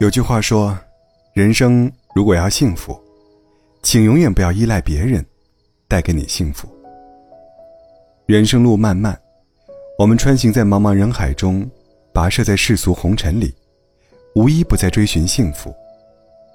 [0.00, 0.74] 有句话说
[1.36, 2.98] ：“人生如果要幸福，
[3.82, 5.22] 请永远不要依赖别人
[5.86, 6.66] 带给你幸福。”
[8.24, 9.20] 人生路漫漫，
[9.98, 11.70] 我们穿行在茫茫人海中，
[12.14, 13.54] 跋涉在世俗红尘里，
[14.34, 15.70] 无一不在追寻幸福，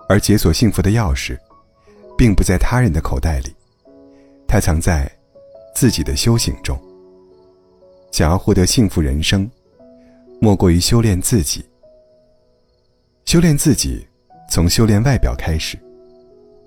[0.10, 1.38] 而解锁幸福的钥匙，
[2.18, 3.54] 并不在他人的口袋里，
[4.48, 5.08] 它藏在
[5.76, 6.76] 自己的修行中。
[8.12, 9.48] 想要获得幸福人生，
[10.42, 11.64] 莫过于修炼自己。
[13.26, 14.06] 修炼自己，
[14.48, 15.76] 从修炼外表开始。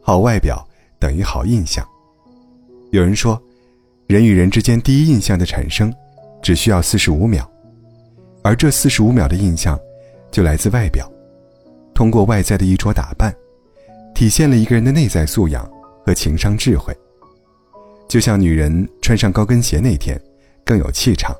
[0.02, 0.66] 好外表
[0.98, 1.86] 等于好印象。
[2.90, 3.40] 有人说，
[4.08, 5.94] 人与人之间第一印象的产生，
[6.42, 7.48] 只需要四十五秒，
[8.42, 9.78] 而这四十五秒的印象，
[10.32, 11.08] 就来自外表。
[11.94, 13.32] 通过外在的衣着打扮，
[14.12, 15.70] 体现了一个人的内在素养
[16.04, 16.92] 和情商智慧。
[18.08, 20.20] 就像女人穿上高跟鞋那天，
[20.64, 21.32] 更有气场；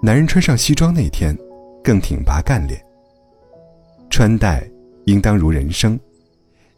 [0.00, 1.36] 男人穿上西装那天，
[1.82, 2.80] 更挺拔干练。
[4.12, 4.62] 穿戴
[5.06, 5.98] 应当如人生，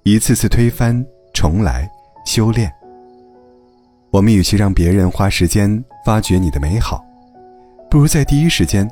[0.05, 1.91] 一次次推翻重来
[2.25, 2.73] 修炼。
[4.13, 7.05] 我们与其让别人花时间发掘你的美好，
[7.91, 8.89] 不如在第一时间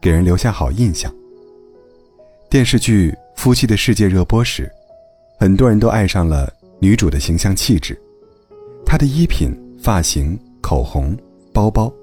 [0.00, 1.14] 给人留下好印象。
[2.50, 4.68] 电视剧《夫妻的世界》热播时，
[5.38, 7.96] 很多人都爱上了女主的形象气质，
[8.84, 11.16] 她的衣品、发型、口红、
[11.52, 11.94] 包包，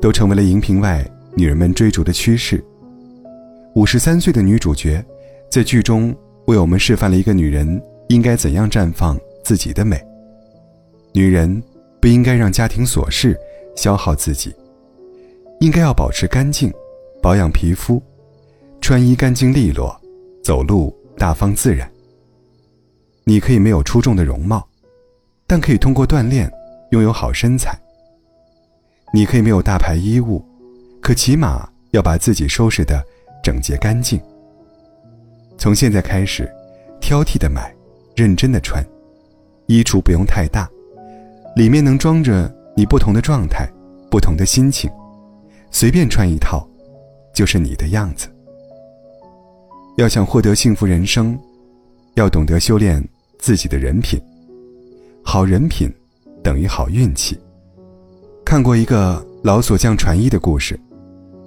[0.00, 2.62] 都成为了荧屏外女人们追逐的趋势。
[3.76, 5.00] 五十三岁的女主角。
[5.52, 10.02] 在剧中为我们示范了一个女人应该怎样绽放自己的美。
[11.12, 11.62] 女人
[12.00, 13.38] 不应该让家庭琐事
[13.76, 14.50] 消耗自己，
[15.60, 16.72] 应该要保持干净，
[17.20, 18.02] 保养皮肤，
[18.80, 19.94] 穿衣干净利落，
[20.42, 21.86] 走路大方自然。
[23.24, 24.66] 你可以没有出众的容貌，
[25.46, 26.50] 但可以通过锻炼
[26.92, 27.78] 拥有好身材。
[29.12, 30.42] 你可以没有大牌衣物，
[31.02, 32.48] 可起码要把自己。
[32.48, 33.04] 收拾的
[33.44, 34.18] 整洁干净。
[35.62, 36.52] 从现在开始，
[37.00, 37.72] 挑剔的买，
[38.16, 38.84] 认真的穿，
[39.66, 40.68] 衣橱不用太大，
[41.54, 43.70] 里面能装着你不同的状态、
[44.10, 44.90] 不同的心情，
[45.70, 46.68] 随便穿一套，
[47.32, 48.26] 就是你的样子。
[49.98, 51.38] 要想获得幸福人生，
[52.14, 53.00] 要懂得修炼
[53.38, 54.20] 自己的人品，
[55.22, 55.88] 好人品
[56.42, 57.38] 等于好运气。
[58.44, 60.76] 看过一个老锁匠传衣的故事，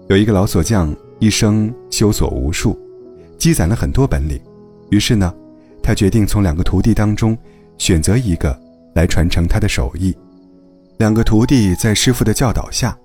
[0.07, 2.79] 有一个老锁匠一生修锁无数。
[3.37, 4.39] 积攒了很多本领，
[4.89, 5.33] 于是呢，
[5.83, 7.37] 他决定从两个徒弟当中
[7.77, 8.57] 选择一个
[8.93, 10.15] 来传承他的手艺。
[10.97, 12.97] 两个徒弟在师傅的教导下，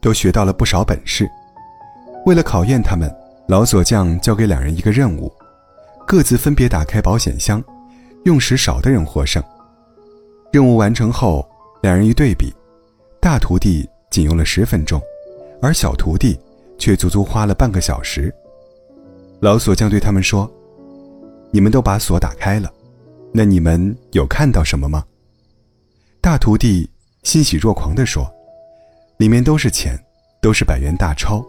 [0.00, 1.28] 都学到了不少本事。
[2.26, 3.10] 为了考验他们，
[3.48, 5.32] 老锁匠交给两人一个任务：
[6.06, 7.62] 各自分别打开保险箱，
[8.24, 9.42] 用时少的人获胜。
[10.52, 11.48] 任务完成后，
[11.80, 12.52] 两人一对比，
[13.20, 15.00] 大徒弟仅用了十分钟，
[15.62, 16.38] 而小徒弟
[16.78, 18.34] 却足足花了半个小时。
[19.40, 20.50] 老锁匠对他们说
[21.52, 22.72] ：“你们都把锁打开了，
[23.32, 25.04] 那你们有看到什么吗？”
[26.20, 26.90] 大徒弟
[27.22, 28.28] 欣喜若狂地说
[29.16, 29.96] ：“里面都是钱，
[30.42, 31.44] 都是百元大钞。”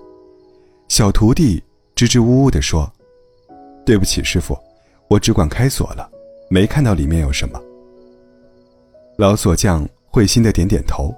[0.88, 1.64] 小徒弟
[1.96, 2.92] 支支吾吾地说
[3.84, 4.56] ：“对不起，师傅，
[5.08, 6.08] 我只管开锁了，
[6.48, 7.60] 没看到里面有什么。”
[9.18, 11.12] 老锁匠会心的点点头，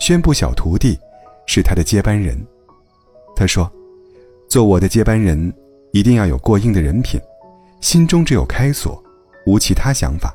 [0.00, 0.98] 宣布小徒弟
[1.46, 2.42] 是他的接班人。
[3.36, 3.70] 他说
[4.48, 5.52] ：“做我的接班人。”
[5.92, 7.20] 一定要有过硬的人品，
[7.80, 9.02] 心中只有开锁，
[9.46, 10.34] 无其他想法，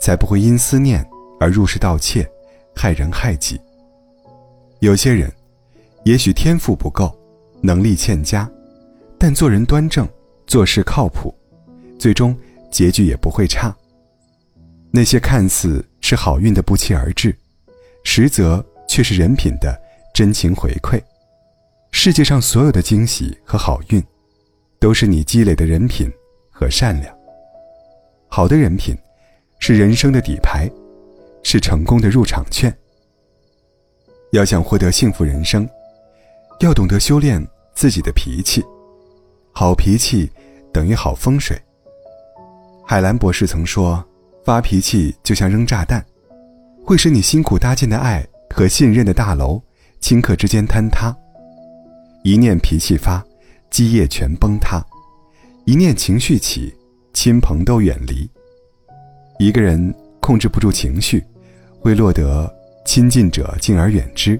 [0.00, 1.06] 才不会因思念
[1.38, 2.28] 而入室盗窃，
[2.74, 3.60] 害人害己。
[4.80, 5.32] 有些人，
[6.04, 7.16] 也许天赋不够，
[7.60, 8.50] 能力欠佳，
[9.18, 10.08] 但做人端正，
[10.46, 11.32] 做事靠谱，
[11.98, 12.36] 最终
[12.70, 13.74] 结局也不会差。
[14.90, 17.34] 那些看似是好运的不期而至，
[18.02, 19.80] 实则却是人品的
[20.12, 21.00] 真情回馈。
[21.92, 24.02] 世界上所有的惊喜和好运。
[24.82, 26.10] 都是你积累的人品
[26.50, 27.16] 和善良。
[28.26, 28.98] 好的人品，
[29.60, 30.68] 是人生的底牌，
[31.44, 32.76] 是成功的入场券。
[34.32, 35.68] 要想获得幸福人生，
[36.58, 37.40] 要懂得修炼
[37.76, 38.60] 自己的脾气。
[39.52, 40.28] 好脾气
[40.72, 41.56] 等于好风水。
[42.84, 44.04] 海兰博士曾说
[44.44, 46.04] ：“发脾气就像扔炸弹，
[46.84, 49.62] 会使你辛苦搭建的爱和信任的大楼，
[50.00, 51.16] 顷刻之间坍塌。
[52.24, 53.24] 一念脾气发。”
[53.72, 54.84] 基业全崩塌，
[55.64, 56.70] 一念情绪起，
[57.14, 58.28] 亲朋都远离。
[59.38, 61.24] 一个人控制不住情绪，
[61.80, 62.54] 会落得
[62.84, 64.38] 亲近者敬而远之，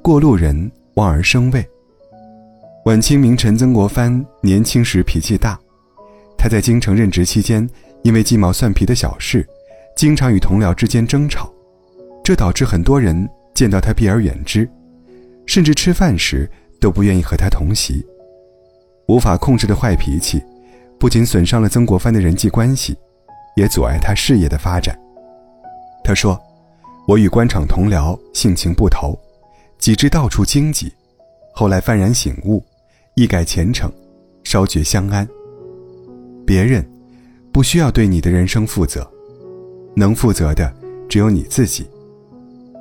[0.00, 1.68] 过路人望而生畏。
[2.84, 5.58] 晚清名臣曾国藩年轻时脾气大，
[6.38, 7.68] 他在京城任职期间，
[8.04, 9.44] 因为鸡毛蒜皮的小事，
[9.96, 11.52] 经常与同僚之间争吵，
[12.22, 14.70] 这导致很多人见到他避而远之，
[15.46, 16.48] 甚至吃饭时
[16.80, 18.06] 都不愿意和他同席。
[19.08, 20.42] 无法控制的坏脾气，
[20.98, 22.94] 不仅损伤了曾国藩的人际关系，
[23.56, 24.96] 也阻碍他事业的发展。
[26.04, 26.38] 他说
[27.08, 29.18] ：“我与官场同僚性情不投，
[29.78, 30.92] 几至到处荆棘，
[31.54, 32.62] 后来幡然醒悟，
[33.14, 33.90] 一改前程，
[34.44, 35.26] 稍觉相安。
[36.46, 36.86] 别人
[37.50, 39.10] 不需要对你的人生负责，
[39.96, 40.70] 能负责的
[41.08, 41.88] 只有你自己。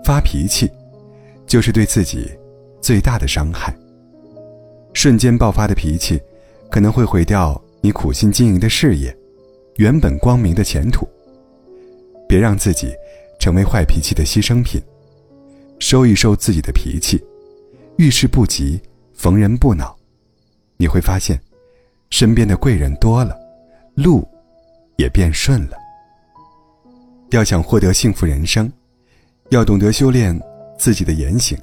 [0.04, 0.70] 发脾气，
[1.46, 2.30] 就是对自己
[2.82, 3.74] 最大的伤害。”
[4.98, 6.20] 瞬间爆发的脾气，
[6.72, 9.16] 可能会毁掉你苦心经营的事业，
[9.76, 11.08] 原本光明的前途。
[12.28, 12.92] 别让自己
[13.40, 14.82] 成为坏脾气的牺牲品，
[15.78, 17.24] 收一收自己的脾气，
[17.98, 18.82] 遇事不急，
[19.14, 19.96] 逢人不恼，
[20.78, 21.40] 你会发现，
[22.10, 23.38] 身边的贵人多了，
[23.94, 24.28] 路
[24.96, 25.78] 也变顺了。
[27.30, 28.68] 要想获得幸福人生，
[29.52, 30.36] 要懂得修炼
[30.76, 31.56] 自己的言行，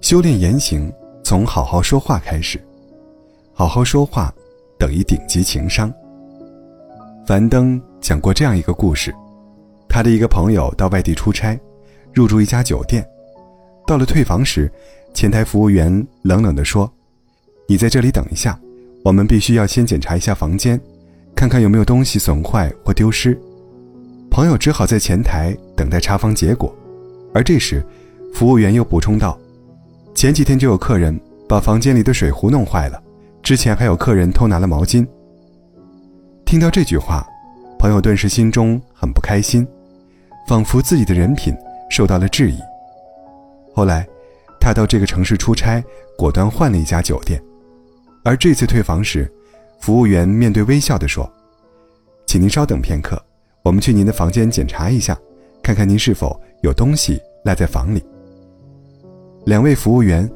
[0.00, 0.92] 修炼言行。
[1.32, 2.62] 从好好说话开始，
[3.54, 4.30] 好好说话
[4.78, 5.90] 等于顶级情商。
[7.26, 9.14] 樊登讲过这样一个故事：
[9.88, 11.58] 他的一个朋友到外地出差，
[12.12, 13.02] 入住一家酒店，
[13.86, 14.70] 到了退房时，
[15.14, 16.92] 前台服务员冷冷地说
[17.66, 18.60] ：“你在这里等一下，
[19.02, 20.78] 我们必须要先检查一下房间，
[21.34, 23.34] 看看有没有东西损坏或丢失。”
[24.30, 26.76] 朋友只好在前台等待查房结果，
[27.32, 27.82] 而这时，
[28.34, 29.38] 服务员又补充道。
[30.14, 31.18] 前几天就有客人
[31.48, 33.02] 把房间里的水壶弄坏了，
[33.42, 35.06] 之前还有客人偷拿了毛巾。
[36.44, 37.26] 听到这句话，
[37.78, 39.66] 朋友顿时心中很不开心，
[40.46, 41.54] 仿佛自己的人品
[41.90, 42.58] 受到了质疑。
[43.74, 44.06] 后来，
[44.60, 45.82] 他到这个城市出差，
[46.16, 47.42] 果断换了一家酒店。
[48.22, 49.30] 而这次退房时，
[49.80, 51.28] 服务员面对微笑地说
[52.26, 53.20] ：“请您稍等片刻，
[53.62, 55.18] 我们去您的房间检查一下，
[55.62, 58.04] 看看您是否有东西赖在房里。”
[59.44, 60.30] 两位服务员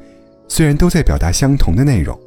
[0.49, 2.19] 虽然都在表达相同的内容，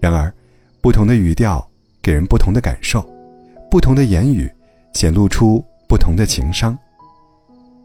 [0.00, 0.32] 然而，
[0.80, 1.66] 不同的语调
[2.02, 3.00] 给人不同的感受，
[3.70, 4.50] 不同的言语
[4.92, 6.78] 显露出不同的情商。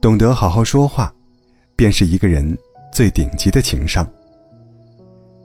[0.02, 1.14] 懂得好好说话，
[1.76, 2.58] 便是一个人
[2.92, 4.06] 最顶级的情商。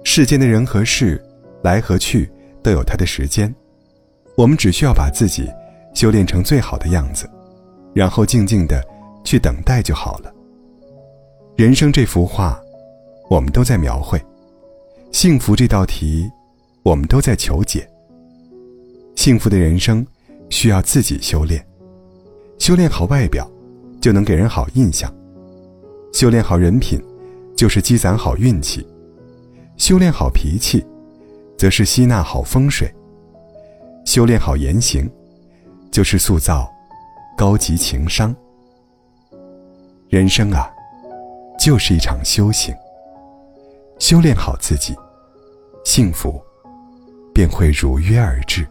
[0.02, 1.22] 世间的人和事，
[1.62, 2.28] 来和去
[2.62, 3.54] 都有它的时间，
[4.36, 5.48] 我们只需要把自己
[5.94, 7.30] 修炼成最好的样子，
[7.94, 8.84] 然后静静的
[9.22, 10.32] 去等待就好了。
[11.56, 12.60] 人生这幅画。
[13.28, 14.20] 我们都在描绘
[15.12, 16.30] 幸福这道题，
[16.82, 17.88] 我们都在求解。
[19.16, 20.06] 幸福的人生
[20.48, 21.64] 需要自己修炼，
[22.58, 23.50] 修炼好外表，
[24.00, 25.10] 就能给人好印象；
[26.12, 27.02] 修炼好人品，
[27.56, 28.82] 就是积攒好运气；
[29.76, 30.84] 修炼好脾气，
[31.56, 32.88] 则是吸纳好风水；
[34.04, 35.10] 修炼好言行，
[35.90, 36.70] 就是塑造
[37.36, 38.34] 高级情商。
[40.08, 40.70] 人生啊，
[41.58, 42.74] 就是一场修行。
[43.98, 44.96] 修炼好自己，
[45.84, 46.40] 幸福
[47.34, 48.66] 便会如约而至。